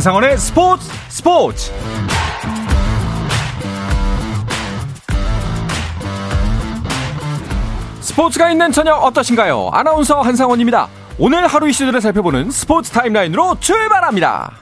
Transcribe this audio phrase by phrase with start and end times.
[0.00, 1.70] 한상원의 스포츠 스포츠
[8.00, 9.68] 스포츠가 있는 저녁 어떠신가요?
[9.74, 10.88] 아나운서 한상원입니다.
[11.18, 14.52] 오늘 하루 이슈들을 살펴보는 스포츠 타임라인으로 출발합니다.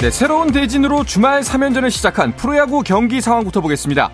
[0.00, 4.10] 네, 새로운 대진으로 주말 3연전을 시작한 프로야구 경기 상황부터 보겠습니다.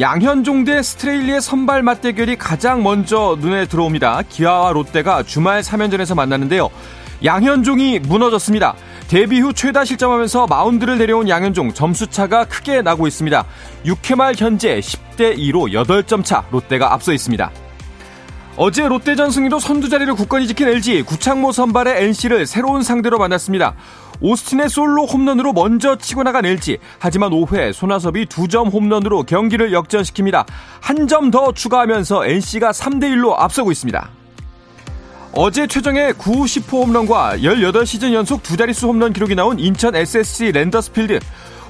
[0.00, 4.22] 양현종 대 스트레일리의 선발 맞대결이 가장 먼저 눈에 들어옵니다.
[4.28, 6.68] 기아와 롯데가 주말 3연전에서 만났는데요.
[7.24, 8.74] 양현종이 무너졌습니다.
[9.06, 13.44] 데뷔 후 최다 실점하면서 마운드를 내려온 양현종 점수차가 크게 나고 있습니다.
[13.86, 17.52] 6회 말 현재 10대 2로 8점 차 롯데가 앞서 있습니다.
[18.56, 23.74] 어제 롯데전 승리로 선두 자리를 굳건히 지킨 LG 구창모 선발의 NC를 새로운 상대로 만났습니다.
[24.20, 26.78] 오스틴의 솔로 홈런으로 먼저 치고 나간 LG.
[27.00, 30.46] 하지만 5회 손아섭이 2점 홈런으로 경기를 역전시킵니다.
[30.80, 34.08] 한 점 더 추가하면서 NC가 3대1로 앞서고 있습니다.
[35.32, 41.18] 어제 최정의 9, 10호 홈런과 18시즌 연속 두 자릿수 홈런 기록이 나온 인천 SSG 랜더스필드.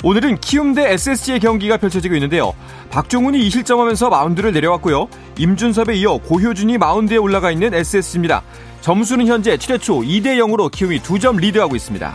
[0.05, 2.53] 오늘은 키움 대 SSG의 경기가 펼쳐지고 있는데요.
[2.91, 5.09] 박종훈이 2실점하면서 마운드를 내려왔고요.
[5.39, 8.43] 임준섭에 이어 고효준이 마운드에 올라가 있는 SSG입니다.
[8.83, 12.15] 점수는 현재 7회 초 2대 0으로 키움이 2점 리드하고 있습니다.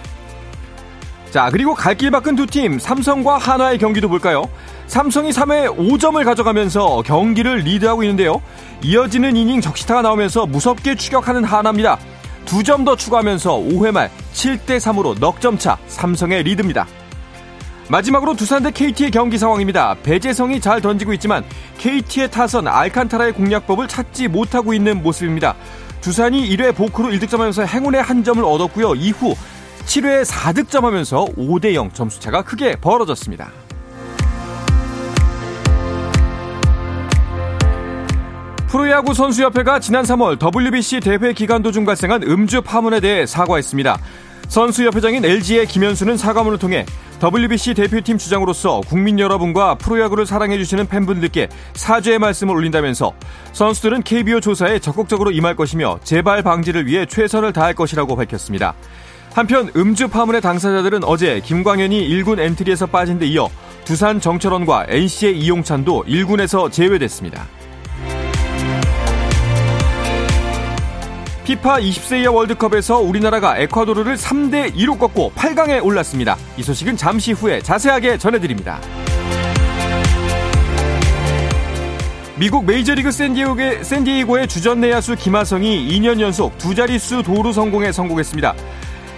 [1.32, 4.44] 자, 그리고 갈 길 바쁜 두 팀, 삼성과 한화의 경기도 볼까요?
[4.86, 8.40] 삼성이 3회 5점을 가져가면서 경기를 리드하고 있는데요.
[8.84, 11.98] 이어지는 이닝 적시타가 나오면서 무섭게 추격하는 한화입니다.
[12.46, 16.88] 두 점 더 추가하면서 5회 말 7대3으로 넉점차 삼성의 리드입니다.
[17.90, 19.96] 마지막으로 두산 대 KT의 경기 상황입니다.
[20.04, 21.44] 배재성이 잘 던지고 있지만
[21.80, 25.56] KT의 타선 알칸타라의 공략법을 찾지 못하고 있는 모습입니다.
[26.02, 28.94] 두산이 1회 보크로 1득점하면서 행운의 한 점을 얻었고요.
[28.96, 29.36] 이후
[29.86, 33.50] 7회 4득점하면서 5대 0 점수차가 크게 벌어졌습니다.
[38.68, 43.98] 프로야구 선수협회가 지난 3월 WBC 대회 기간 도중 발생한 음주 파문에 대해 사과했습니다.
[44.50, 46.86] 선수협회장인 LG의 김현수는 사과문을 통해
[47.24, 53.14] WBC 대표팀 주장으로서 국민 여러분과 프로야구를 사랑해주시는 팬분들께 사죄의 말씀을 올린다면서
[53.54, 58.74] 선수들은 KBO 조사에 적극적으로 임할 것이며 재발 방지를 위해 최선을 다할 것이라고 밝혔습니다.
[59.34, 63.50] 한편 음주 파문의 당사자들은 어제 김광현이 1군 엔트리에서 빠진 데 이어
[63.86, 67.48] 두산 정철원과 NC의 이용찬도 1군에서 제외됐습니다.
[71.50, 76.38] 피파 20세 이하 월드컵에서 우리나라가 에콰도르를 3대 2로 꺾고 8강에 올랐습니다.
[76.58, 78.80] 이 소식은 잠시 후에 자세하게 전해드립니다.
[82.36, 88.54] 미국 메이저리그 샌디에고의, 샌디에고의 주전 내야수 김하성이 2년 연속 두 자릿수 도루 성공에 성공했습니다.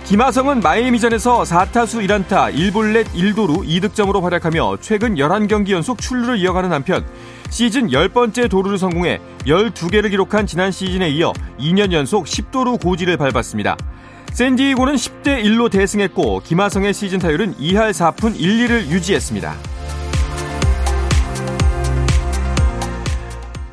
[0.05, 7.05] 김하성은 마이애미전에서 4타수 1안타 1볼넷 1도루 2득점으로 활약하며 최근 11경기 연속 출루를 이어가는 한편
[7.51, 13.77] 시즌 10번째 도루를 성공해 12개를 기록한 지난 시즌에 이어 2년 연속 10도루 고지를 밟았습니다.
[14.31, 19.70] 샌디에고는 10대 1로 대승했고 김하성의 시즌 타율은 2할 4푼 1리를 유지했습니다.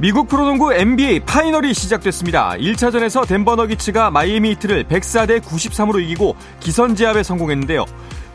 [0.01, 2.51] 미국 프로농구 NBA 파이널이 시작됐습니다.
[2.51, 7.85] 1차전에서 덴버 너기츠가 마이애미 히트를 104대 93으로 이기고 기선 제압에 성공했는데요.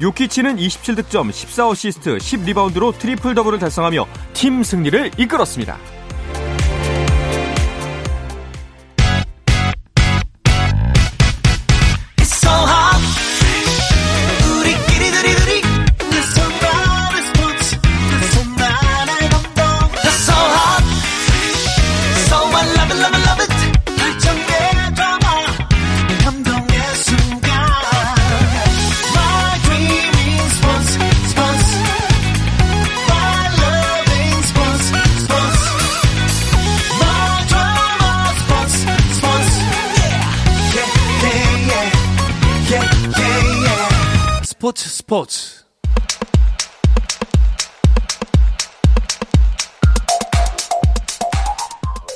[0.02, 5.78] 요키치는 27득점, 14어시스트, 10리바운드로 트리플 더블을 달성하며 팀 승리를 이끌었습니다.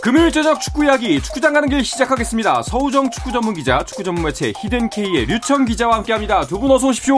[0.08, 2.62] 금요일 저녁 축구 이야기 축구장 가는 길 시작하겠습니다.
[2.64, 6.46] 서우정 축구 전문 기자, 축구 전문 매체 히든K의 류청 기자와 함께합니다.
[6.46, 7.16] 두 분 어서 오십시오.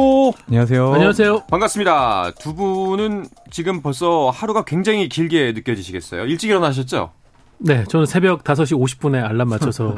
[0.47, 0.93] 안녕하세요.
[0.93, 1.43] 안녕하세요.
[1.51, 2.31] 반갑습니다.
[2.39, 6.25] 두 분은 지금 벌써 하루가 굉장히 길게 느껴지시겠어요.
[6.25, 7.11] 일찍 일어나셨죠?
[7.59, 9.95] 네, 저는 새벽 5시 50분에 알람 맞춰서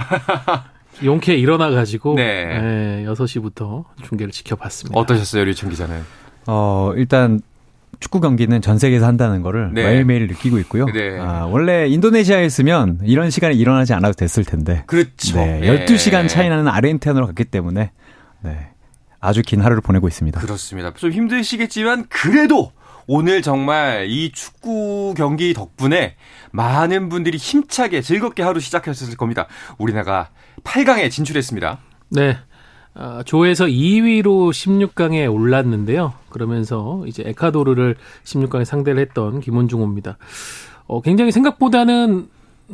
[1.02, 2.44] 용케 일어나가지고 네.
[2.60, 5.00] 네, 6시부터 중계를 지켜봤습니다.
[5.00, 6.04] 어떠셨어요, 류청 기자는?
[6.48, 7.40] 어, 일단
[8.02, 9.84] 축구 경기는 전 세계에서 한다는 거를 네.
[9.84, 10.88] 매일매일 느끼고 있고요.
[10.88, 11.18] 네.
[11.20, 14.84] 아, 원래 인도네시아였으면 이런 시간에 일어나지 않아도 됐을 텐데.
[14.88, 15.38] 그렇죠.
[15.38, 15.86] 네, 네.
[15.86, 17.92] 12시간 차이 나는 아르헨티나로 갔기 때문에
[18.42, 18.68] 네.
[19.20, 20.42] 아주 긴 하루를 보내고 있습니다.
[20.42, 20.92] 그렇습니다.
[20.96, 22.72] 좀 힘드시겠지만 그래도
[23.06, 26.16] 오늘 정말 이 축구 경기 덕분에
[26.52, 29.48] 많은 분들이 힘차게 즐겁게 하루 시작하셨을 겁니다.
[29.78, 30.30] 우리나라가
[30.64, 31.80] 8강에 진출했습니다.
[32.10, 32.38] 네.
[32.94, 36.14] 어, 조에서 2위로 16강에 올랐는데요.
[36.30, 40.18] 그러면서 이제 에콰도르를 16강에 상대를 했던 김원중 호입니다.
[40.88, 42.28] 어, 굉장히 생각보다는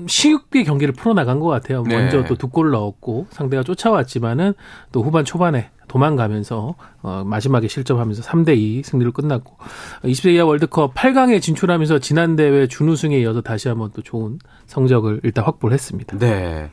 [0.08, 1.84] 쉽게 경기를 풀어나간 것 같아요.
[1.84, 1.96] 네.
[1.98, 4.54] 먼저 또 두 골을 넣었고 상대가 쫓아왔지만은
[4.92, 9.58] 또 후반 초반에 도망가면서 어, 마지막에 실점하면서 3대2 승리로 끝났고
[10.04, 15.46] 20세 이하 월드컵 8강에 진출하면서 지난 대회 준우승에 이어서 다시 한번 또 좋은 성적을 일단
[15.46, 16.18] 확보를 했습니다.
[16.20, 16.70] 네.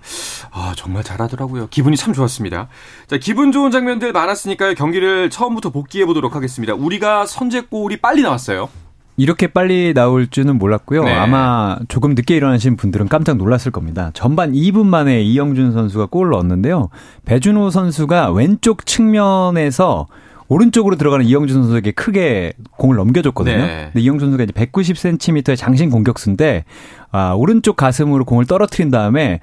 [0.50, 1.68] 아, 정말 잘하더라고요.
[1.68, 2.68] 기분이 참 좋았습니다.
[3.06, 4.74] 자, 기분 좋은 장면들 많았으니까요.
[4.74, 6.74] 경기를 처음부터 복귀해 보도록 하겠습니다.
[6.74, 8.68] 우리가 선제골이 빨리 나왔어요.
[9.16, 11.04] 이렇게 빨리 나올 줄은 몰랐고요.
[11.04, 11.12] 네.
[11.12, 14.10] 아마 조금 늦게 일어나신 분들은 깜짝 놀랐을 겁니다.
[14.12, 16.88] 전반 2분 만에 이영준 선수가 골을 넣었는데요.
[17.24, 20.06] 배준호 선수가 왼쪽 측면에서
[20.48, 23.56] 오른쪽으로 들어가는 이영준 선수에게 크게 공을 넘겨줬거든요.
[23.56, 23.90] 네.
[23.92, 26.64] 근데 이영준 선수가 이제 190cm의 장신 공격수인데
[27.12, 29.40] 아, 오른쪽 가슴으로 공을 떨어뜨린 다음에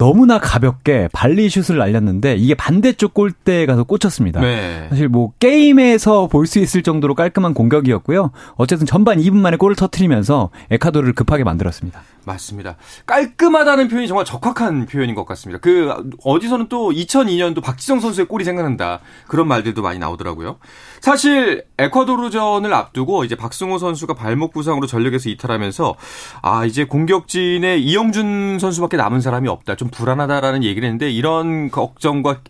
[0.00, 4.40] 너무나 가볍게 발리슛을 날렸는데 이게 반대쪽 골대에 가서 꽂혔습니다.
[4.40, 4.86] 네.
[4.88, 8.30] 사실 뭐 게임에서 볼 수 있을 정도로 깔끔한 공격이었고요.
[8.56, 12.00] 어쨌든 전반 2분 만에 골을 터트리면서 에콰도르를 급하게 만들었습니다.
[12.24, 12.76] 맞습니다.
[13.06, 15.58] 깔끔하다는 표현이 정말 적확한 표현인 것 같습니다.
[15.60, 15.92] 그
[16.24, 20.58] 어디서는 또 2002년도 박지성 선수의 골이 생각난다 그런 말들도 많이 나오더라고요.
[21.00, 25.96] 사실 에콰도르전을 앞두고 이제 박승호 선수가 발목 부상으로 전력에서 이탈하면서
[26.42, 32.40] 아 이제 공격진에 이영준 선수밖에 남은 사람이 없다, 좀 불안하다라는 얘기를 했는데 이런 걱정과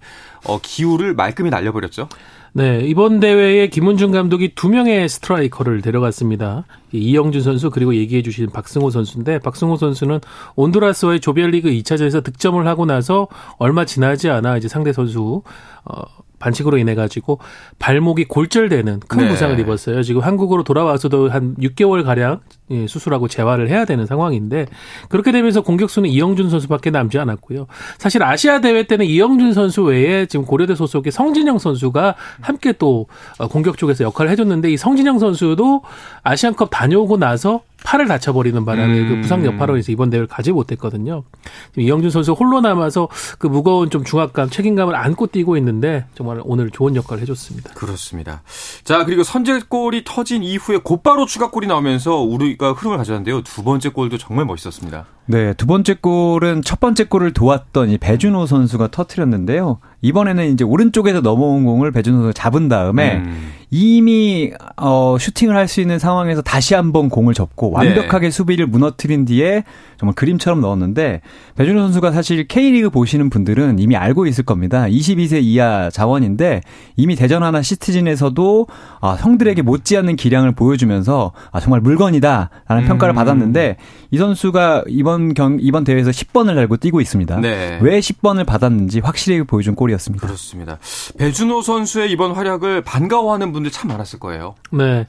[0.46, 2.08] 어, 기우를 말끔히 날려버렸죠.
[2.52, 6.64] 네, 이번 대회에 김은중 감독이 두 명의 스트라이커를 데려갔습니다.
[6.90, 10.18] 이영준 선수 그리고 얘기해 주신 박승호 선수인데 박승호 선수는
[10.56, 15.42] 온두라스와의 조별리그 2차전에서 득점을 하고 나서 얼마 지나지 않아 이제 상대 선수
[15.84, 16.02] 어
[16.40, 17.38] 반칙으로 인해 가지고
[17.78, 19.28] 발목이 골절되는 큰 네.
[19.28, 20.02] 부상을 입었어요.
[20.02, 22.40] 지금 한국으로 돌아와서도 한 6개월 가량
[22.72, 24.66] 예, 수술하고 재활을 해야 되는 상황인데
[25.08, 27.66] 그렇게 되면서 공격수는 이영준 선수밖에 남지 않았고요.
[27.98, 33.06] 사실 아시아 대회 때는 이영준 선수 외에 지금 고려대 소속의 성진영 선수가 함께 또
[33.38, 35.82] 어, 공격 쪽에서 역할을 해줬는데 이 성진영 선수도
[36.22, 39.08] 아시안컵 다녀오고 나서 팔을 다쳐버리는 바람에 음.
[39.08, 41.24] 그 부상 여파로 인해서 이번 대회를 가지 못했거든요.
[41.70, 46.70] 지금 이영준 선수 홀로 남아서 그 무거운 좀 중압감, 책임감을 안고 뛰고 있는데 정말 오늘
[46.70, 47.74] 좋은 역할을 해줬습니다.
[47.74, 48.42] 그렇습니다.
[48.84, 53.42] 자, 그리고 선제골이 터진 이후에 곧바로 추가골이 나오면서 우리가 흐름을 가져왔는데요.
[53.42, 55.06] 두 번째 골도 정말 멋있었습니다.
[55.30, 59.78] 네, 두 번째 골은 첫 번째 골을 도왔던 이 배준호 선수가 터트렸는데요.
[60.02, 63.52] 이번에는 이제 오른쪽에서 넘어온 공을 배준호 선수가 잡은 다음에 음.
[63.70, 69.62] 이미 어 슈팅을 할 수 있는 상황에서 다시 한번 공을 접고 완벽하게 수비를 무너뜨린 뒤에
[69.98, 71.20] 정말 그림처럼 넣었는데
[71.54, 74.86] 배준호 선수가 사실 K리그 보시는 분들은 이미 알고 있을 겁니다.
[74.88, 76.62] 22세 이하 자원인데
[76.96, 78.66] 이미 대전 하나 시티즌에서도
[79.00, 82.88] 아, 형들에게 못지않는 기량을 보여주면서 아, 정말 물건이다라는 음.
[82.88, 83.76] 평가를 받았는데
[84.10, 87.40] 이 선수가 이번 경 이번 대회에서 10번을 달고 뛰고 있습니다.
[87.40, 87.78] 네.
[87.82, 90.26] 왜 10번을 받았는지 확실히 보여준 골이었습니다.
[90.26, 90.78] 그렇습니다.
[91.18, 94.54] 배준호 선수의 이번 활약을 반가워하는 분들 참 많았을 거예요.
[94.72, 95.06] 네.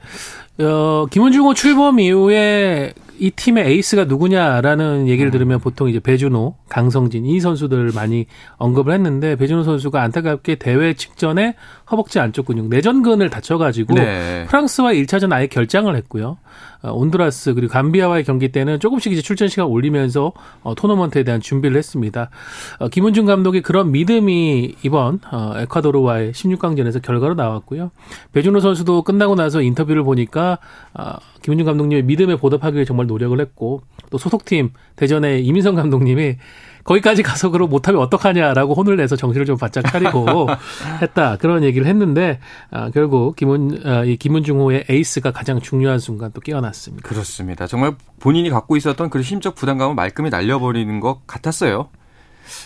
[0.60, 7.40] 어, 김은중호 출범 이후에 이 팀의 에이스가 누구냐라는 얘기를 들으면 보통 이제 배준호, 강성진 이
[7.40, 8.26] 선수들 많이
[8.56, 11.54] 언급을 했는데 배준호 선수가 안타깝게 대회 직전에
[11.90, 14.46] 허벅지 안쪽 근육 내전근을 다쳐가지고 네.
[14.48, 16.38] 프랑스와 1차전 아예 결장을 했고요.
[16.82, 20.32] 어, 온두라스 그리고 감비아와의 경기 때는 조금씩 이제 출전 시간 올리면서
[20.62, 22.30] 어, 토너먼트에 대한 준비를 했습니다.
[22.78, 27.90] 어, 김은중 감독이 그런 믿음이 이번 어, 에콰도르와의 16강전에서 결과로 나왔고요.
[28.32, 30.58] 배준호 선수도 끝나고 나서 인터뷰를 보니까
[30.94, 36.36] 어, 김은중 감독님의 믿음에 보답하기 위해 정말 노력을 했고 또 소속팀 대전의 이민성 감독님이
[36.84, 40.48] 거기까지 가서 그럼 못하면 어떡하냐라고 혼을 내서 정신을 좀 바짝 차리고
[41.00, 46.40] 했다 그런 얘기를 했는데 아, 결국 김은 아, 이 김은중호의 에이스가 가장 중요한 순간 또
[46.40, 47.08] 깨어났습니다.
[47.08, 47.66] 그렇습니다.
[47.66, 51.88] 정말 본인이 갖고 있었던 그 심적 부담감을 말끔히 날려버리는 것 같았어요.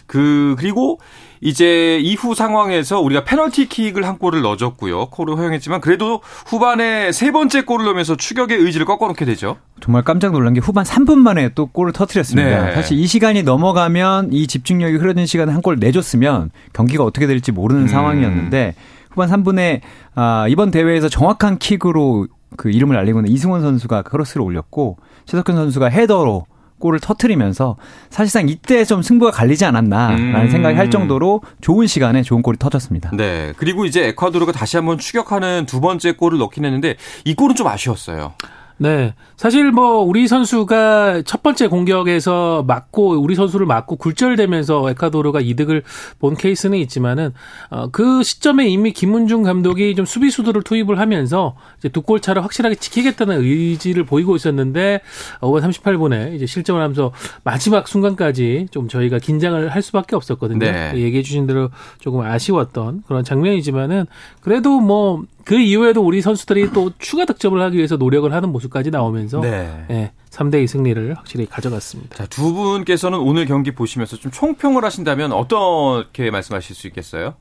[0.06, 0.98] 그 그리고
[1.42, 5.06] 이제 이후 상황에서 우리가 페널티킥을 한 골을 넣어줬고요.
[5.10, 9.58] 콜을 허용했지만 그래도 후반에 세 번째 골을 넣으면서 추격의 의지를 꺾어놓게 되죠.
[9.80, 12.66] 정말 깜짝 놀란 게 후반 3분 만에 또 골을 터트렸습니다.
[12.66, 12.74] 네.
[12.74, 17.82] 사실 이 시간이 넘어가면 이 집중력이 흐르는 시간에 한 골 내줬으면 경기가 어떻게 될지 모르는
[17.82, 17.88] 음.
[17.88, 18.74] 상황이었는데
[19.10, 19.80] 후반 3분에
[20.14, 25.88] 아, 이번 대회에서 정확한 킥으로 그 이름을 알리고 있는 이승원 선수가 크로스를 올렸고 최석현 선수가
[25.88, 26.46] 헤더로
[26.78, 27.76] 골을 터트리면서
[28.10, 30.50] 사실상 이때 좀 승부가 갈리지 않았나라는 음.
[30.50, 33.10] 생각이 할 정도로 좋은 시간에 좋은 골이 터졌습니다.
[33.14, 33.52] 네.
[33.56, 38.34] 그리고 이제 에콰도르가 다시 한번 추격하는 두 번째 골을 넣긴 했는데 이 골은 좀 아쉬웠어요.
[38.78, 39.14] 네.
[39.36, 45.82] 사실 뭐 우리 선수가 첫 번째 공격에서 맞고 우리 선수를 맞고 굴절되면서 에콰도르가 이득을
[46.18, 47.32] 본 케이스는 있지만은
[47.70, 53.40] 어그 시점에 이미 김문중 감독이 좀 수비수들을 투입을 하면서 이제 두 골 차를 확실하게 지키겠다는
[53.40, 55.00] 의지를 보이고 있었는데
[55.40, 60.58] 5분 38분에 이제 실점을 하면서 마지막 순간까지 좀 저희가 긴장을 할 수밖에 없었거든요.
[60.60, 60.92] 네.
[60.94, 64.06] 얘기해 주신 대로 조금 아쉬웠던 그런 장면이지만은
[64.40, 69.40] 그래도 뭐 그 이후에도 우리 선수들이 또 추가 득점을 하기 위해서 노력을 하는 모습까지 나오면서
[69.40, 69.84] 네.
[69.88, 72.16] 네 3대 2 승리를 확실히 가져갔습니다.
[72.16, 77.34] 자, 두 분께서는 오늘 경기 보시면서 좀 총평을 하신다면 어떻게 말씀하실 수 있겠어요?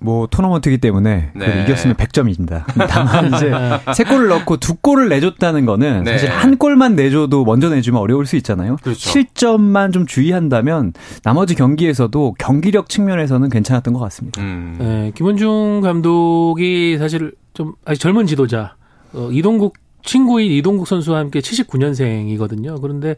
[0.00, 1.62] 뭐 토너먼트이기 때문에 네.
[1.64, 2.64] 이겼으면 100점입니다.
[2.88, 3.52] 다만 이제
[3.94, 6.12] 세 골을 넣고 두 골을 내줬다는 거는 네.
[6.12, 8.76] 사실 한 골만 내줘도 먼저 내주면 어려울 수 있잖아요.
[8.82, 8.98] 그렇죠.
[8.98, 14.40] 실점만 좀 주의한다면 나머지 경기에서도 경기력 측면에서는 괜찮았던 것 같습니다.
[14.40, 14.76] 음.
[14.78, 18.76] 네, 김원중 감독이 사실 좀 아직 젊은 지도자
[19.12, 22.80] 어, 이동국 친구인 이동국 선수와 함께 79년생이거든요.
[22.80, 23.16] 그런데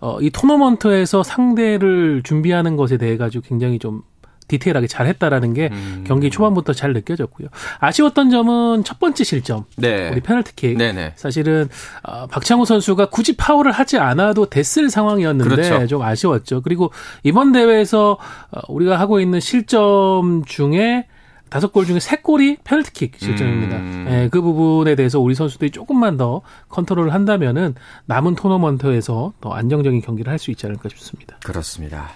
[0.00, 4.02] 어, 이 토너먼트에서 상대를 준비하는 것에 대해 가지고 굉장히 좀
[4.48, 6.04] 디테일하게 잘 했다라는 게 음.
[6.06, 7.48] 경기 초반부터 잘 느껴졌고요.
[7.78, 10.10] 아쉬웠던 점은 첫 번째 실점, 네.
[10.10, 10.76] 우리 페널티킥.
[10.78, 11.14] 네네.
[11.16, 11.68] 사실은
[12.02, 15.86] 어, 박창호 선수가 굳이 파울을 하지 않아도 됐을 상황이었는데 그렇죠.
[15.86, 16.62] 좀 아쉬웠죠.
[16.62, 18.18] 그리고 이번 대회에서
[18.50, 21.06] 어, 우리가 하고 있는 실점 중에
[21.54, 23.76] 다섯 골 중에 세 골이 페널티킥 실점입니다.
[23.76, 24.06] 음.
[24.08, 30.32] 네, 그 부분에 대해서 우리 선수들이 조금만 더 컨트롤을 한다면은 남은 토너먼트에서 더 안정적인 경기를
[30.32, 31.36] 할 수 있지 않을까 싶습니다.
[31.44, 32.08] 그렇습니다.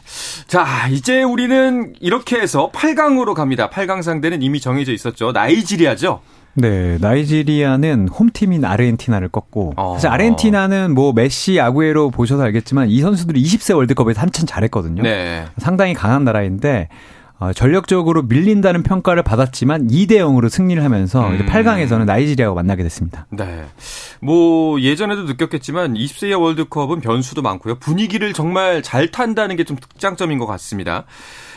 [0.49, 3.71] 자, 이제 우리는 이렇게 해서 8강으로 갑니다.
[3.71, 5.31] 8강 상대는 이미 정해져 있었죠.
[5.31, 6.21] 나이지리아죠.
[6.55, 9.93] 네, 나이지리아는 홈팀인 아르헨티나를 꺾고 어.
[9.95, 15.05] 사실 아르헨티나는 뭐 메시, 아구에로 보셔서 알겠지만 이 선수들이 20세 월드컵에서 한참 잘했거든요.
[15.05, 15.45] 네.
[15.59, 16.89] 상당히 강한 나라인데
[17.41, 21.47] 어, 전력적으로 밀린다는 평가를 받았지만 2대 0으로 승리를 하면서 음.
[21.47, 23.27] 8강에서는 나이지리아와 만나게 됐습니다.
[23.31, 23.65] 네.
[24.21, 27.77] 뭐 예전에도 느꼈겠지만 20세 이하 월드컵은 변수도 많고요.
[27.77, 31.05] 분위기를 정말 잘 탄다는 게 좀 특장점인 것 같습니다.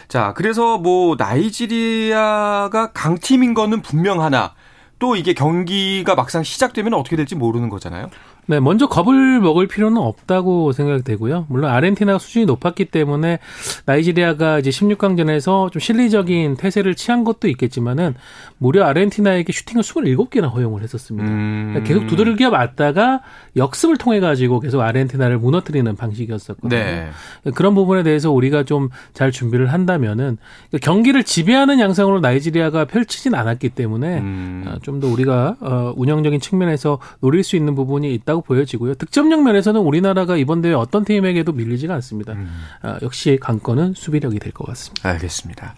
[0.10, 4.54] 자, 그래서 뭐 나이지리아가 강팀인 거는 분명하나
[5.00, 8.10] 또 이게 경기가 막상 시작되면 어떻게 될지 모르는 거잖아요.
[8.48, 11.46] 네, 먼저 겁을 먹을 필요는 없다고 생각되고요.
[11.50, 13.40] 물론 아르헨티나가 수준이 높았기 때문에
[13.86, 18.16] 나이지리아가 이제 16강전에서 좀 실리적인 태세를 취한 것도 있겠지만은
[18.58, 21.30] 무려 아르헨티나에게 슈팅을 27개나 허용을 했었습니다.
[21.30, 21.70] 음.
[21.74, 23.22] 그러니까 계속 두들겨 맞다가
[23.56, 26.70] 역습을 통해 가지고 계속 아르헨티나를 무너뜨리는 방식이었었거든요.
[26.70, 27.10] 네.
[27.56, 30.38] 그런 부분에 대해서 우리가 좀 잘 준비를 한다면은
[30.82, 34.64] 경기를 지배하는 양상으로 나이지리아가 펼치진 않았기 때문에 음.
[34.68, 38.96] 어, 좀더 우리가 어, 운영적인 측면에서 노릴 수 있는 부분이 있다고 있다고 보여지고요.
[38.96, 42.34] 득점력 면에서는 우리나라가 이번 대회 어떤 팀에게도 밀리지가 않습니다.
[42.34, 42.50] 음.
[42.82, 45.10] 아, 역시 관건은 수비력이 될 것 같습니다.
[45.10, 45.76] 알겠습니다.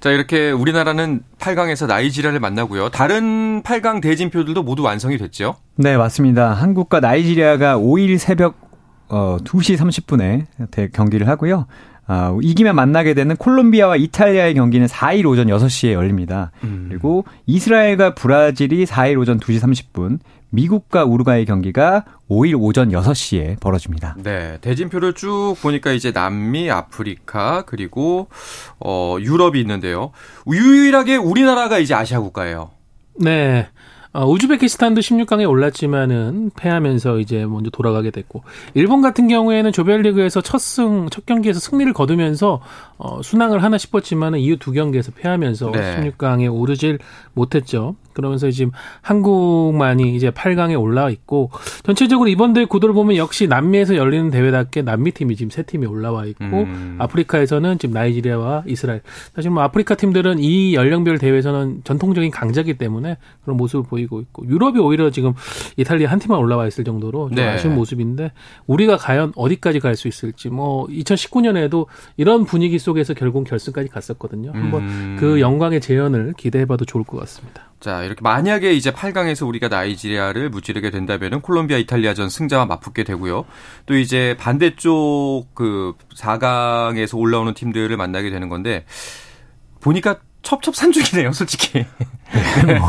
[0.00, 2.88] 자 이렇게 우리나라는 8강에서 나이지리아를 만나고요.
[2.90, 5.56] 다른 8강 대진표들도 모두 완성이 됐죠?
[5.76, 6.52] 네 맞습니다.
[6.54, 8.56] 한국과 나이지리아가 5일 새벽
[9.08, 11.66] 어, 2시 30분에 경기를 하고요.
[12.06, 16.52] 아, 이기면 만나게 되는 콜롬비아와 이탈리아의 경기는 4일 오전 6시에 열립니다.
[16.62, 16.86] 음.
[16.88, 20.20] 그리고 이스라엘과 브라질이 4일 오전 2시 30분,
[20.50, 24.16] 미국과 우루과이 경기가 5일 오전 6시에 벌어집니다.
[24.22, 24.58] 네.
[24.60, 28.28] 대진표를 쭉 보니까 이제 남미, 아프리카, 그리고,
[28.78, 30.12] 어, 유럽이 있는데요.
[30.50, 32.70] 유일하게 우리나라가 이제 아시아 국가예요.
[33.18, 33.68] 네.
[34.16, 41.08] 어, 우즈베키스탄도 16강에 올랐지만은 패하면서 이제 먼저 돌아가게 됐고 일본 같은 경우에는 조별리그에서 첫 승,
[41.10, 42.62] 첫 경기에서 승리를 거두면서
[42.96, 46.12] 어, 순항을 하나 싶었지만은 이후 두 경기에서 패하면서 네.
[46.16, 46.98] 16강에 오르질
[47.34, 47.94] 못했죠.
[48.16, 51.50] 그러면서 지금 한국만이 이제 8강에 올라와 있고
[51.82, 56.26] 전체적으로 이번 대회 구도를 보면 역시 남미에서 열리는 대회답게 남미 팀이 지금 세 팀이 올라와
[56.26, 56.96] 있고 음.
[56.98, 59.02] 아프리카에서는 지금 나이지리아와 이스라엘
[59.34, 64.78] 사실 뭐 아프리카 팀들은 이 연령별 대회에서는 전통적인 강자기 때문에 그런 모습을 보이고 있고 유럽이
[64.78, 65.34] 오히려 지금
[65.76, 67.48] 이탈리아 한 팀만 올라와 있을 정도로 좀 네.
[67.48, 68.30] 아쉬운 모습인데
[68.66, 74.52] 우리가 과연 어디까지 갈 수 있을지 뭐 2019년에도 이런 분위기 속에서 결국 결승까지 갔었거든요.
[74.52, 75.16] 한번 음.
[75.18, 77.62] 그 영광의 재현을 기대해봐도 좋을 것 같습니다.
[77.86, 83.44] 자, 이렇게 만약에 이제 8강에서 우리가 나이지리아를 무찌르게 된다면은 콜롬비아 이탈리아전 승자와 맞붙게 되고요.
[83.86, 88.86] 또 이제 반대쪽 그 4강에서 올라오는 팀들을 만나게 되는 건데
[89.80, 91.84] 보니까 첩첩산중이네요, 솔직히.
[92.66, 92.86] 네, 뭐,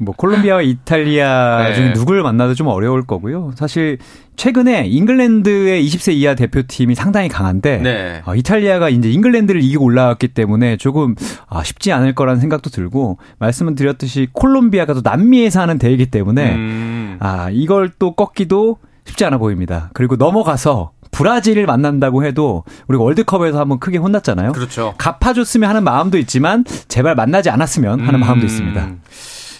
[0.00, 1.74] 뭐, 콜롬비아와 이탈리아 네.
[1.74, 3.52] 중 누굴 만나도 좀 어려울 거고요.
[3.54, 3.98] 사실
[4.34, 8.22] 최근에 잉글랜드의 20세 이하 대표팀이 상당히 강한데 네.
[8.24, 11.14] 어, 이탈리아가 이제 잉글랜드를 이기고 올라왔기 때문에 조금
[11.48, 17.16] 아, 쉽지 않을 거라는 생각도 들고 말씀을 드렸듯이 콜롬비아가 또 남미에서 하는 대회이기 때문에 음.
[17.20, 19.90] 아 이걸 또 꺾기도 쉽지 않아 보입니다.
[19.92, 24.52] 그리고 넘어가서 브라질을 만난다고 해도 우리가 월드컵에서 한번 크게 혼났잖아요.
[24.52, 24.94] 그렇죠.
[24.98, 28.20] 갚아줬으면 하는 마음도 있지만 제발 만나지 않았으면 하는 음.
[28.20, 28.90] 마음도 있습니다.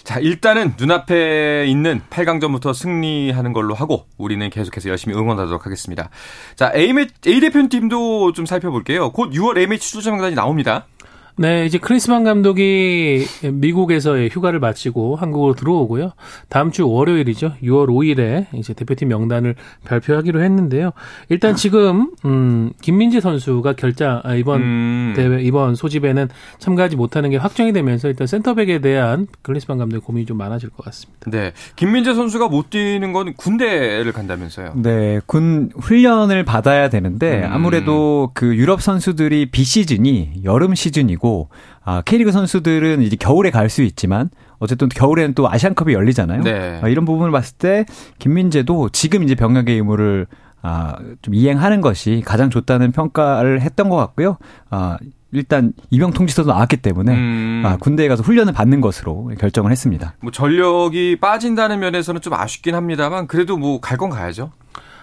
[0.03, 6.09] 자, 일단은 눈앞에 있는 8강전부터 승리하는 걸로 하고 우리는 계속해서 열심히 응원하도록 하겠습니다.
[6.55, 6.93] 자, A,
[7.25, 9.11] A 대표팀도 좀 살펴볼게요.
[9.11, 10.87] 곧 6월 A매치 출전 명단이 나옵니다.
[11.35, 16.11] 네, 이제 크리스만 감독이 미국에서의 휴가를 마치고 한국으로 들어오고요.
[16.47, 17.53] 다음 주 월요일이죠.
[17.63, 20.91] 6월 5일에 이제 대표팀 명단을 발표하기로 했는데요.
[21.29, 25.13] 일단 지금 음 김민재 선수가 결장 아, 이번 음.
[25.15, 30.37] 대회 이번 소집에는 참가하지 못하는 게 확정이 되면서 일단 센터백에 대한 크리스만 감독의 고민이 좀
[30.37, 31.31] 많아질 것 같습니다.
[31.31, 31.51] 네.
[31.75, 34.73] 김민재 선수가 못 뛰는 건 군대를 간다면서요.
[34.75, 35.19] 네.
[35.25, 37.49] 군 훈련을 받아야 되는데 음.
[37.51, 41.49] 아무래도 그 유럽 선수들이 비시즌이 여름 시즌이고 아니고
[41.83, 46.43] 아, K리그 선수들은 이제 겨울에 갈 수 있지만 어쨌든 겨울에는 또 아시안컵이 열리잖아요.
[46.43, 46.79] 네.
[46.83, 47.85] 아, 이런 부분을 봤을 때
[48.19, 50.27] 김민재도 지금 이제 병역의 의무를
[50.61, 54.37] 아, 좀 이행하는 것이 가장 좋다는 평가를 했던 것 같고요.
[54.69, 54.97] 아,
[55.31, 57.63] 일단 입영 통지서도 나왔기 때문에 음.
[57.65, 60.13] 아, 군대에 가서 훈련을 받는 것으로 결정을 했습니다.
[60.21, 64.51] 뭐 전력이 빠진다는 면에서는 좀 아쉽긴 합니다만 그래도 뭐 갈 건 가야죠.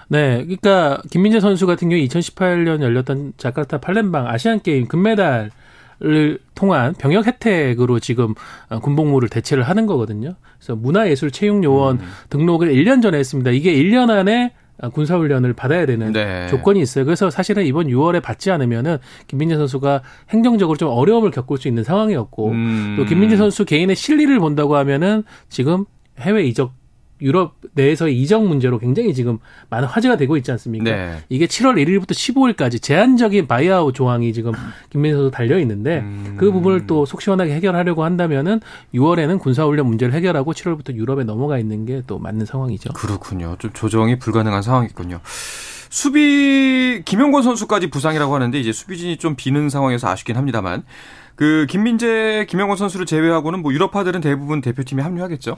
[0.08, 5.50] 네, 그러니까 김민재 선수 같은 경우 2018년 열렸던 자카르타 팔렘방 아시안 게임 금메달
[6.02, 8.34] 을 통한 병역 혜택으로 지금
[8.80, 10.34] 군복무를 대체를 하는 거거든요.
[10.56, 12.06] 그래서 문화예술체육요원 음.
[12.30, 13.50] 등록을 1년 전에 했습니다.
[13.50, 14.52] 이게 1년 안에
[14.88, 16.46] 군사훈련을 받아야 되는 네.
[16.48, 17.04] 조건이 있어요.
[17.04, 22.48] 그래서 사실은 이번 6월에 받지 않으면은 김민재 선수가 행정적으로 좀 어려움을 겪을 수 있는 상황이었고
[22.48, 22.94] 음.
[22.98, 25.84] 또 김민재 선수 개인의 실리를 본다고 하면은 지금
[26.18, 26.72] 해외 이적
[27.22, 30.84] 유럽 내에서의 이적 문제로 굉장히 지금 많은 화제가 되고 있지 않습니까?
[30.84, 31.18] 네.
[31.28, 34.52] 이게 7월 1일부터 15일까지 제한적인 buyout 조항이 지금
[34.90, 36.34] 김민재 선수 달려 있는데 음.
[36.38, 38.60] 그 부분을 또 속 시원하게 해결하려고 한다면은
[38.94, 42.92] 6월에는 군사훈련 문제를 해결하고 7월부터 유럽에 넘어가 있는 게 또 맞는 상황이죠.
[42.94, 43.56] 그렇군요.
[43.58, 45.20] 좀 조정이 불가능한 상황이군요.
[45.90, 50.84] 수비 김영권 선수까지 부상이라고 하는데 이제 수비진이 좀 비는 상황에서 아쉽긴 합니다만
[51.34, 55.56] 그 김민재, 김영권 선수를 제외하고는 뭐 유럽파들은 대부분 대표팀에 합류하겠죠.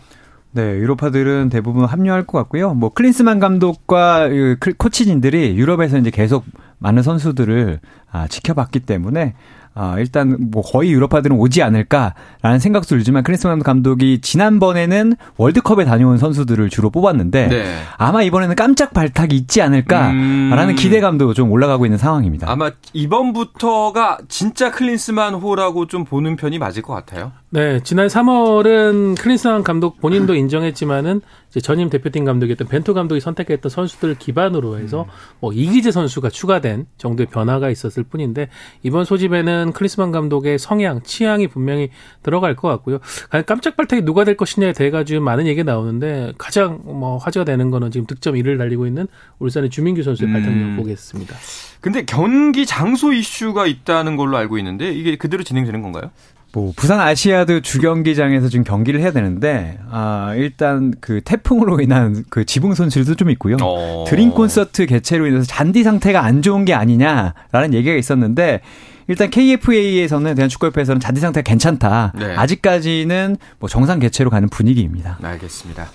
[0.55, 2.75] 네, 유로파들은 대부분 합류할 것 같고요.
[2.75, 4.29] 뭐 클린스만 감독과
[4.61, 6.45] 그 코치진들이 유럽에서 이제 계속
[6.79, 7.81] 많은 선수들을
[8.11, 9.35] 아, 지켜봤기 때문에
[9.75, 16.69] 아, 일단 뭐 거의 유럽파들은 오지 않을까라는 생각도 들지만 크리스만 감독이 지난번에는 월드컵에 다녀온 선수들을
[16.69, 17.83] 주로 뽑았는데 네.
[17.97, 20.77] 아마 이번에는 깜짝 발탁이 있지 않을까라는 음...
[20.77, 22.51] 기대감도 좀 올라가고 있는 상황입니다.
[22.51, 27.33] 아마 이번부터가 진짜 클린스만 호라고 좀 보는 편이 맞을 것 같아요.
[27.55, 34.15] 네, 지난 3월은 클린스만 감독 본인도 인정했지만은 이제 전임 대표팀 감독이었던 벤투 감독이 선택했던 선수들을
[34.15, 35.09] 기반으로 해서 음.
[35.39, 38.49] 뭐 이기재 선수가 추가된 정도의 변화가 있었을 뿐인데
[38.83, 41.91] 이번 소집에는 클리스만 감독의 성향, 취향이 분명히
[42.23, 43.01] 들어갈 것 같고요.
[43.45, 47.91] 깜짝 발탁이 누가 될 것이냐에 대해 가지고 많은 얘기가 나오는데 가장 뭐 화제가 되는 거는
[47.91, 49.09] 지금 득점 1위를 달리고 있는
[49.41, 50.77] 울산의 주민규 선수의 음.
[50.79, 51.37] 보겠습니다.
[51.83, 56.13] 근데 경기 장소 이슈가 있다는 걸로 알고 있는데 이게 그대로 진행되는 건가요?
[56.53, 62.75] 뭐 부산 아시아드 주경기장에서 지금 경기를 해야 되는데 아 일단 그 태풍으로 인한 그 지붕
[62.75, 63.57] 손실도 좀 있고요.
[63.63, 64.05] 어.
[64.07, 68.61] 드림 콘서트 개최로 인해서 잔디 상태가 안 좋은 게 아니냐라는 얘기가 있었는데
[69.09, 72.13] 일단 KFA에서는 대한축구협회에서는 잔디 상태가 괜찮다.
[72.19, 72.37] 네.
[72.37, 75.19] 아직까지는 뭐 정상 개최로 가는 분위기입니다.
[75.23, 75.91] 알겠습니다.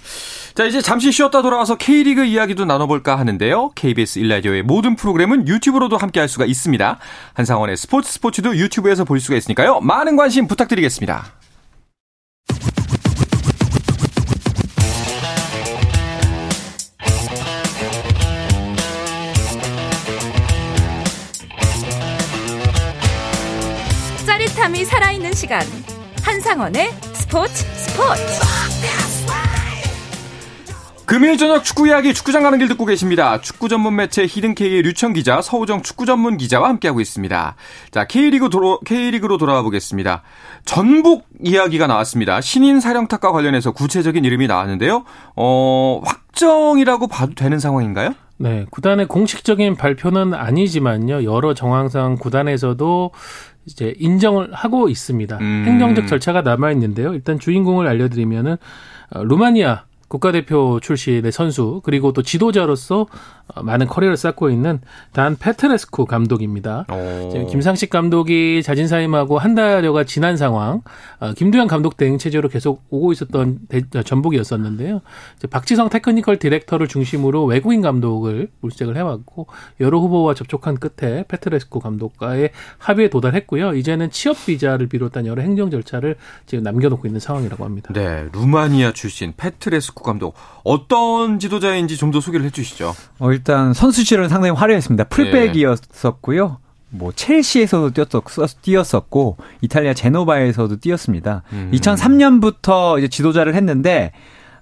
[0.57, 3.73] 자, 이제 잠시 쉬었다 돌아와서 K리그 이야기도 나눠볼까 하는데요.
[3.75, 6.97] KBS 일라디오의 모든 프로그램은 유튜브로도 함께 할 수가 있습니다.
[7.35, 9.81] 한상원의 스포츠 스포츠도 유튜브에서 볼 수가 있으니까요.
[9.81, 11.25] 많은 관심 부탁드리겠습니다.
[24.25, 25.61] 짜릿함이 살아있는 시간.
[26.23, 28.66] 한상원의 스포츠 스포츠.
[31.07, 33.39] 금요일 저녁 축구 이야기 축구장 가는 길 듣고 계십니다.
[33.39, 37.55] 축구 전문 매체 히든K의 류청 기자, 서우정 축구 전문 기자와 함께하고 있습니다.
[37.91, 40.21] 자, K리그 도로, K리그로 돌아와 보겠습니다.
[40.65, 42.41] 전북 이야기가 나왔습니다.
[42.41, 45.05] 신인 사령탑과 관련해서 구체적인 이름이 나왔는데요.
[45.37, 48.13] 어, 확정이라고 봐도 되는 상황인가요?
[48.35, 51.23] 네, 구단의 공식적인 발표는 아니지만요.
[51.23, 53.11] 여러 정황상 구단에서도
[53.65, 55.37] 이제 인정을 하고 있습니다.
[55.39, 55.63] 음.
[55.65, 57.13] 행정적 절차가 남아 있는데요.
[57.13, 58.57] 일단 주인공을 알려드리면은
[59.11, 63.07] 어, 루마니아 국가대표 출신의 선수 그리고 또 지도자로서 어,
[63.55, 64.79] 많은 커리어를 쌓고 있는
[65.13, 66.85] 단 페트레스쿠 감독입니다.
[67.31, 70.81] 지금 김상식 감독이 자진 사임하고 한 달여가 지난 상황,
[71.19, 75.01] 어, 김두현 감독 대행 체제로 계속 오고 있었던 대, 어, 전북이었었는데요.
[75.49, 79.47] 박지성 technical director를 중심으로 외국인 감독을 물색을 해왔고
[79.79, 83.73] 여러 후보와 접촉한 끝에 페트레스쿠 감독과의 합의에 도달했고요.
[83.75, 87.93] 이제는 취업 비자를 비롯한 여러 행정 절차를 지금 남겨놓고 있는 상황이라고 합니다.
[87.93, 92.95] 네, 루마니아 출신 페트레스쿠 감독 어떤 지도자인지 좀 더 소개를 해주시죠.
[93.19, 95.05] 어, 일단 선수 시절은 상당히 화려했습니다.
[95.05, 96.57] 풀백이었었고요.
[96.89, 97.91] 뭐 첼시에서도
[98.61, 101.43] 뛰었었, 고 이탈리아 제노바에서도 뛰었습니다.
[101.53, 101.69] 음.
[101.73, 104.11] 2003년부터 이제 지도자를 했는데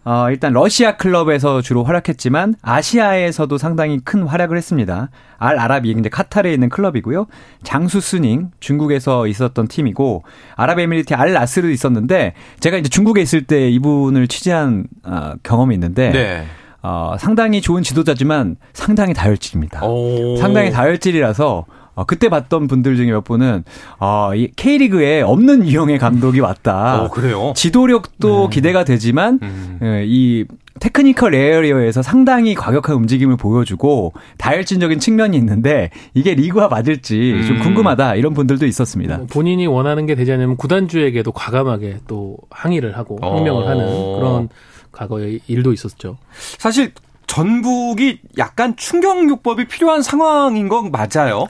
[0.03, 5.09] 어, 일단 러시아 클럽에서 주로 활약했지만 아시아에서도 상당히 큰 활약을 했습니다.
[5.37, 7.27] 알 아라비 근데 카타르에 있는 클럽이고요.
[7.63, 10.23] 장수 스닝 중국에서 있었던 팀이고
[10.57, 16.45] 아랍에미리트 알 나스르도 있었는데 제가 이제 중국에 있을 때 이분을 취재한 어, 경험이 있는데 네.
[16.85, 19.83] 어, 상당히 좋은 지도자지만 상당히 다혈질입니다.
[19.85, 20.37] 오.
[20.37, 23.63] 상당히 다혈질이라서 어, 그때 봤던 분들 중에 몇 분은
[23.99, 27.03] 어, 이 K리그에 없는 유형의 감독이 왔다.
[27.03, 27.53] 어, 그래요?
[27.55, 28.49] 지도력도 음.
[28.51, 29.79] 기대가 되지만 음.
[29.81, 30.45] 예, 이
[30.79, 37.47] 테크니컬 에어리어에서 상당히 과격한 움직임을 보여주고 다혈질적인 측면이 있는데 이게 리그와 맞을지 음.
[37.47, 39.17] 좀 궁금하다 이런 분들도 있었습니다.
[39.17, 43.69] 뭐 본인이 원하는 게 되지 않으면 구단주에게도 과감하게 또 항의를 하고 항명을 어.
[43.69, 43.85] 하는
[44.19, 44.49] 그런
[44.95, 46.17] 과거의 일도 있었죠.
[46.57, 46.93] 사실
[47.27, 51.47] 전북이 약간 충격요법이 필요한 상황인 건 맞아요.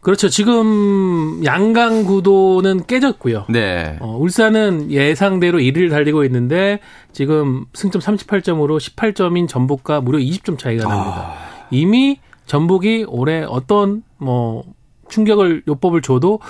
[0.00, 0.28] 그렇죠.
[0.28, 3.46] 지금 양강 구도는 깨졌고요.
[3.50, 3.98] 네.
[4.00, 6.80] 어, 울산은 예상대로 1위를 달리고 있는데
[7.12, 11.34] 지금 승점 38점으로 18점인 전북과 무려 20점 차이가 납니다.
[11.36, 11.68] 아...
[11.70, 14.64] 이미 전북이 올해 어떤 뭐
[15.08, 16.40] 충격을 요법을 줘도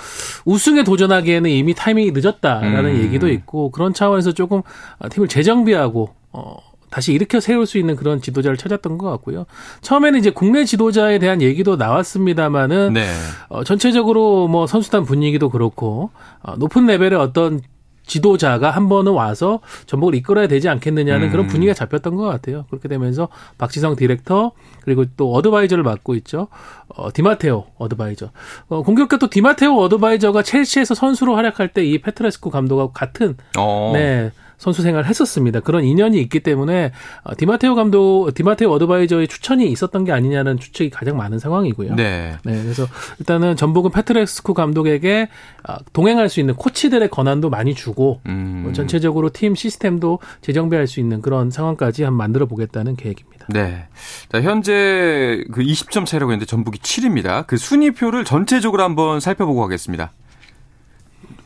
[0.45, 3.03] 우승에 도전하기에는 이미 타이밍이 늦었다라는 음...
[3.03, 4.63] 얘기도 있고 그런 차원에서 조금
[5.11, 6.57] 팀을 재정비하고 어
[6.89, 9.45] 다시 일으켜 세울 수 있는 그런 지도자를 찾았던 것 같고요.
[9.81, 13.07] 처음에는 이제 국내 지도자에 대한 얘기도 나왔습니다만은 네.
[13.49, 16.11] 어, 전체적으로 뭐 선수단 분위기도 그렇고
[16.43, 17.61] 어, 높은 레벨의 어떤
[18.05, 21.31] 지도자가 한 번은 와서 전북을 이끌어야 되지 않겠느냐는 음.
[21.31, 22.65] 그런 분위기가 잡혔던 것 같아요.
[22.69, 26.49] 그렇게 되면서 박지성 디렉터 그리고 또 advisor를 맡고 있죠.
[26.89, 28.29] 어, 디마테오 advisor.
[28.67, 33.91] 어, 공교롭게 또 디마테오 advisor가 첼시에서 선수로 활약할 때 이 페트레스쿠 감독하고 같은 어.
[33.95, 35.59] 네 선수 생활을 했었습니다.
[35.59, 36.91] 그런 인연이 있기 때문에
[37.23, 41.95] 어, 디마테오 감독, 디마테오 advisor의 추천이 있었던 게 아니냐는 추측이 가장 많은 상황이고요.
[41.95, 42.37] 네.
[42.43, 42.87] 네 그래서
[43.19, 45.29] 일단은 전북은 페트레스쿠 감독에게
[45.67, 48.61] 어, 동행할 수 있는 코치들의 권한도 많이 주고 음.
[48.63, 53.47] 뭐 전체적으로 팀 시스템도 재정비할 수 있는 그런 상황까지 한번 만들어 보겠다는 계획입니다.
[53.49, 53.87] 네.
[54.29, 57.45] 자, 현재 그 20점 차이라고 했는데 전북이 7입니다.
[57.47, 60.11] 그 순위표를 전체적으로 한번 살펴보고 가겠습니다.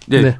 [0.07, 0.21] 네.
[0.21, 0.37] 네.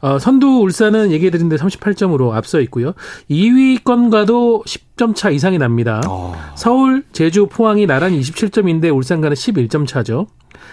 [0.00, 2.94] 어, 선두 울산은 얘기해드린 데 38점으로 앞서 있고요.
[3.30, 6.00] 2위권과도 10점 차 이상이 납니다.
[6.08, 6.34] 어.
[6.56, 10.26] 서울, 제주, 포항이 나란히 27점인데 울산과는 11점 차죠.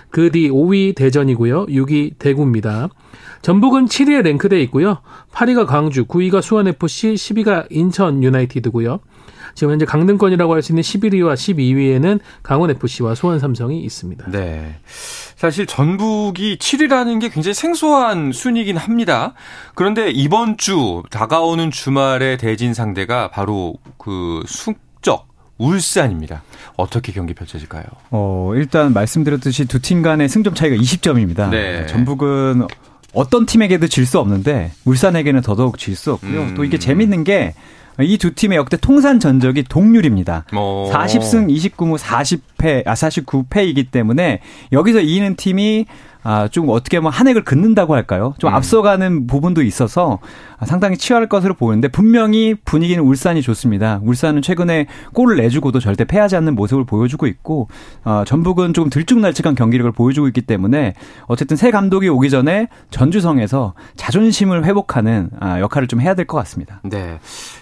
[0.09, 1.67] 그 뒤 5위 대전이고요.
[1.67, 2.89] 6위 대구입니다.
[3.41, 4.99] 전북은 7위에 랭크돼 있고요.
[5.31, 8.99] 8위가 광주, 9위가 수원FC, 10위가 인천 유나이티드고요.
[9.57, 14.29] 지금 현재 강등권이라고 할 수 있는 11위와 12위에는 강원FC와 수원 삼성이 있습니다.
[14.29, 14.75] 네.
[15.35, 19.33] 사실 전북이 7위라는 게 굉장히 생소한 순위긴 합니다.
[19.73, 26.43] 그런데 이번 주 다가오는 주말의 대진 상대가 바로 그 숙적 울산입니다.
[26.75, 27.83] 어떻게 경기 펼쳐질까요?
[28.11, 31.49] 어, 일단 말씀드렸듯이 두 팀 간의 승점 차이가 20점입니다.
[31.49, 31.87] 네.
[31.87, 32.67] 전북은
[33.15, 36.41] 어떤 팀에게도 질 수 없는데 울산에게는 더더욱 질 수 없고요.
[36.41, 36.53] 음.
[36.55, 37.55] 또 이게 재밌는 게
[37.99, 40.45] 이 두 팀의 역대 통산 전적이 동률입니다.
[40.53, 40.89] 오.
[40.91, 44.41] 40승 29무 40 패, 아 49패이기 때문에
[44.71, 45.85] 여기서 이기는 팀이
[46.23, 48.33] 아, 좀 어떻게 보면 한 획을 긋는다고 할까요?
[48.37, 48.55] 좀 음.
[48.55, 50.19] 앞서가는 부분도 있어서
[50.65, 54.01] 상당히 치열할 것으로 보이는데 분명히 분위기는 울산이 좋습니다.
[54.03, 57.69] 울산은 최근에 골을 내주고도 절대 패하지 않는 모습을 보여주고 있고
[58.03, 60.95] 어, 전북은 조금 들쭉날쭉한 경기력을 보여주고 있기 때문에
[61.27, 66.81] 어쨌든 새 감독이 오기 전에 전주성에서 자존심을 회복하는 아, 역할을 좀 해야 될 것 같습니다.
[66.83, 67.19] 네.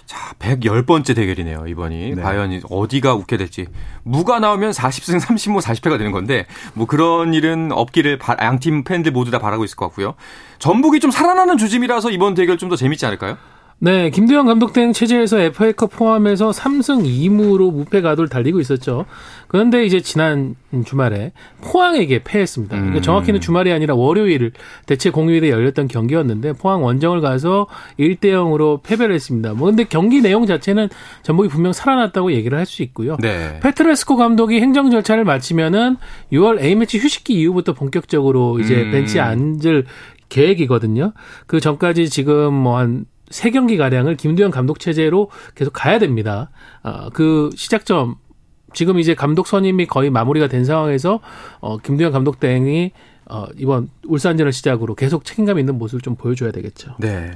[0.08, 2.16] 자, 110번째 대결이네요, 이번이.
[2.16, 2.22] 네.
[2.22, 3.68] 과연 어디가 웃게 될지.
[4.04, 9.40] 무가 나오면 40승 30모 40패가 되는 건데, 뭐 그런 일은 없기를 양팀 팬들 모두 다
[9.40, 10.16] 바라고 있을 것 같고요.
[10.60, 13.38] 전북이 좀 살아나는 조짐이라서 이번 대결 좀 더 재밌지 않을까요?
[13.80, 19.06] 네, 김두현 감독 등 체제에서 FA컵 포함해서 3승 2무로 무패 가도를 달리고 있었죠.
[19.48, 22.76] 그런데 이제 지난 주말에 포항에게 패했습니다.
[22.76, 23.02] 그러니까 음.
[23.02, 24.54] 정확히는 주말이 아니라 월요일
[24.86, 27.68] 대체 공휴일에 열렸던 경기였는데 포항 원정을 가서
[28.00, 29.54] 1대 0으로 패배를 했습니다.
[29.54, 30.88] 뭐 근데 경기 내용 자체는
[31.24, 33.16] 전북이 분명 살아났다고 얘기를 할 수 있고요.
[33.22, 33.60] 네.
[33.62, 35.98] 페트레스코 감독이 행정 절차를 마치면은
[36.34, 38.92] 6월 A매치 휴식기 이후부터 본격적으로 이제 음.
[38.92, 39.86] 벤치에 앉을
[40.30, 41.14] 계획이거든요.
[41.46, 46.52] 그 전까지 지금 뭐 한 세 경기 가량을 김두현 감독 체제로 계속 가야 됩니다.
[46.84, 48.16] 어, 그 시작점
[48.74, 51.20] 지금 이제 감독 선임이 거의 마무리가 된 상황에서
[51.60, 52.94] 어, 김두현 감독 등이
[53.28, 56.96] 어, 이번 울산전을 시작으로 계속 책임감 있는 모습을 좀 보여줘야 되겠죠.
[57.00, 57.32] 네.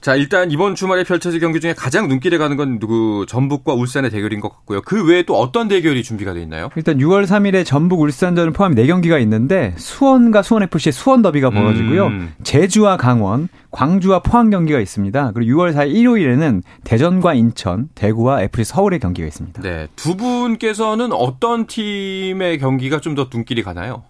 [0.00, 4.40] 자, 일단 이번 주말에 펼쳐질 경기 중에 가장 눈길에 가는 건 누구 전북과 울산의 대결인
[4.40, 4.82] 것 같고요.
[4.82, 6.70] 그 외에 또 어떤 대결이 준비가 돼 있나요?
[6.74, 12.06] 일단 6월 3일에 전북 울산전을 포함 4경기가 있는데 수원과 수원FC의 수원 더비가 벌어지고요.
[12.08, 12.34] 음.
[12.42, 15.30] 제주와 강원, 광주와 포항 경기가 있습니다.
[15.34, 19.62] 그리고 6월 4일 일요일에는 대전과 인천, 대구와 FC 서울의 경기가 있습니다.
[19.62, 19.86] 네.
[19.94, 24.04] 두 분께서는 어떤 팀의 경기가 좀 더 눈길이 가나요?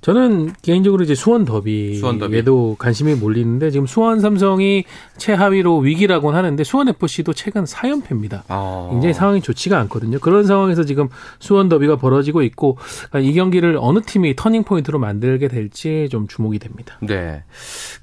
[0.00, 2.42] 저는 개인적으로 이제 수원 더비에도 수원 더비.
[2.78, 4.84] 관심이 몰리는데 지금 수원 삼성이
[5.18, 8.42] 최하위로 위기라고는 하는데 수원 FC도 최근 4연패입니다.
[8.48, 8.88] 아.
[8.90, 10.18] 굉장히 상황이 좋지가 않거든요.
[10.18, 11.08] 그런 상황에서 지금
[11.38, 12.78] 수원 더비가 벌어지고 있고
[13.10, 16.96] 그러니까 이 경기를 어느 팀이 터닝 포인트로 만들게 될지 좀 주목이 됩니다.
[17.00, 17.42] 네.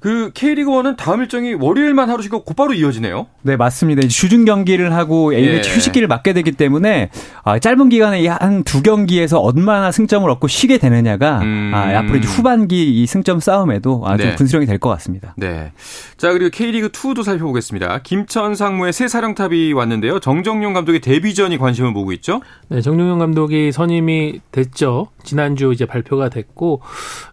[0.00, 3.26] 그 K리그 1은 다음 일정이 월요일만 하루 쉬고 곧바로 이어지네요.
[3.42, 4.06] 네, 맞습니다.
[4.08, 5.74] 주중 경기를 하고 A매치 예.
[5.74, 7.10] 휴식기를 맞게 되기 때문에
[7.44, 11.59] 아, 짧은 기간에 한 두 경기에서 얼마나 승점을 얻고 쉬게 되느냐가 음.
[11.74, 14.34] 아, 앞으로 이제 후반기 이 승점 싸움에도 아주 네.
[14.36, 15.34] 분수령이 될 것 같습니다.
[15.36, 15.72] 네.
[16.16, 18.00] 자, 그리고 K리그 2도 살펴보겠습니다.
[18.02, 20.20] 김천 상무의 새 사령탑이 왔는데요.
[20.20, 22.40] 정정용 감독의 데뷔전이 관심을 모으고 있죠?
[22.68, 25.08] 네, 정정용 감독이 선임이 됐죠.
[25.24, 26.82] 지난주 이제 발표가 됐고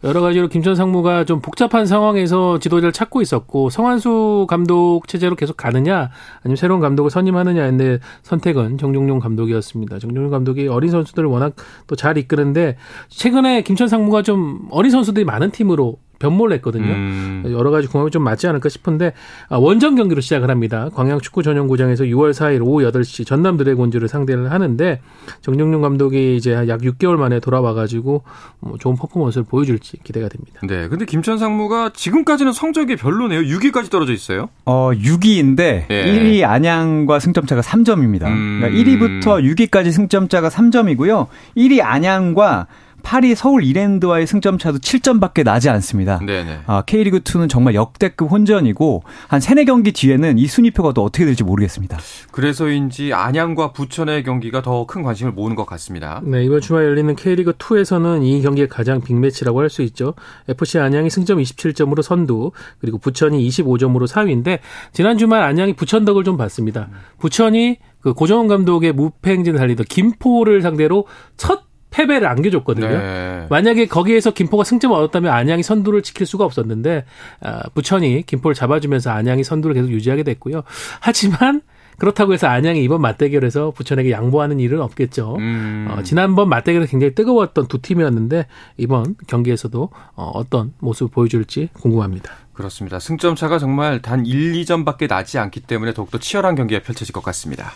[0.04, 6.10] 여러 가지로 김천 상무가 좀 복잡한 상황에서 지도자를 찾고 있었고 성한수 감독 체제로 계속 가느냐
[6.42, 10.00] 아니면 새로운 감독을 선임하느냐인데 선택은 정종용 감독이었습니다.
[10.00, 11.54] 정종용 감독이 어린 선수들을 워낙
[11.86, 12.78] 또 잘 이끄는데
[13.10, 16.86] 최근에 김천 상무가 좀 어린 선수들이 많은 팀으로 변모를 했거든요.
[16.86, 17.44] 음.
[17.52, 19.14] 여러 가지 궁합이 좀 맞지 않을까 싶은데
[19.50, 20.90] 아, 원정 경기로 시작을 합니다.
[20.94, 25.02] 광양 축구 전용구장에서 6월 4일 오후 8시 전남 드래곤즈를 상대를 하는데
[25.42, 28.24] 정정용 감독이 이제 약 6개월 만에 돌아와가지고
[28.60, 30.60] 뭐 좋은 퍼포먼스를 보여줄지 기대가 됩니다.
[30.64, 33.42] 네, 근데 김천 상무가 지금까지는 성적이 별로네요.
[33.42, 34.50] 6위까지 떨어져 있어요.
[34.66, 35.88] 어, 6위인데 네.
[35.88, 38.26] 1위 안양과 승점차가 3점입니다.
[38.28, 38.60] 음.
[38.62, 41.28] 그러니까 1위부터 6위까지 승점차가 3점이고요.
[41.56, 42.68] 1위 안양과
[43.08, 46.20] 8위 서울 이랜드와의 승점 차도 7점밖에 나지 않습니다.
[46.20, 46.60] 네네.
[46.66, 51.46] 아, K리그 2는 정말 역대급 혼전이고 한 3, 4경기 뒤에는 이 순위표가 또 어떻게 될지
[51.46, 51.98] 모르겠습니다.
[52.32, 56.22] 그래서인지 안양과 부천의 경기가 더 큰 관심을 모으는 것 같습니다.
[56.24, 60.14] 네, 이번 주말 열리는 K리그 2에서는 이 경기가 가장 빅매치라고 할 수 있죠.
[60.48, 64.60] FC 안양이 승점 27점으로 선두, 그리고 부천이 25점으로 4위인데
[64.94, 66.90] 지난 주말 안양이 부천 덕을 좀 봤습니다.
[67.20, 71.67] 부천이 그 고정원 감독의 무패 행진을 달리던 김포를 상대로 첫
[71.98, 72.88] 패배를 안겨줬거든요.
[72.88, 73.48] 네.
[73.50, 77.06] 만약에 거기에서 김포가 승점을 얻었다면 안양이 선두를 지킬 수가 없었는데
[77.42, 80.62] 어, 부천이 김포를 잡아주면서 안양이 선두를 계속 유지하게 됐고요.
[81.00, 81.62] 하지만
[81.98, 85.38] 그렇다고 해서 안양이 이번 맞대결에서 부천에게 양보하는 일은 없겠죠.
[85.40, 85.88] 음.
[85.90, 88.46] 어, 지난번 맞대결은 굉장히 뜨거웠던 두 팀이었는데
[88.78, 92.32] 이번 경기에서도 어, 어떤 모습을 보여줄지 궁금합니다.
[92.54, 93.00] 그렇습니다.
[93.00, 97.72] 승점 차가 정말 단 1, 2점밖에 나지 않기 때문에 더욱더 치열한 경기가 펼쳐질 것 같습니다.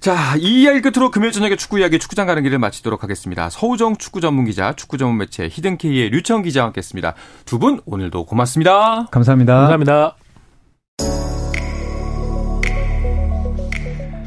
[0.00, 3.50] 자, 이 이야기 끝으로 금요일 저녁에 축구 이야기 축구장 가는 길을 마치도록 하겠습니다.
[3.50, 7.14] 서우정 축구 전문 기자, 축구 전문 매체 히든케이의 류청 기자와 함께했습니다.
[7.44, 9.06] 두 분 오늘도 고맙습니다.
[9.10, 9.54] 감사합니다.
[9.54, 10.16] 감사합니다.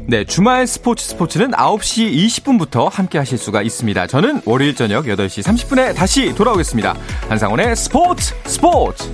[0.06, 4.06] 네, 주말 스포츠 스포츠는 9시 20분부터 함께 하실 수가 있습니다.
[4.06, 6.94] 저는 월요일 저녁 8시 30분에 다시 돌아오겠습니다.
[7.28, 9.10] 한상원의 스포츠 스포츠!